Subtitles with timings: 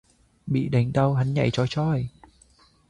[0.47, 2.07] Bị đánh đau hắn nhảy choi choi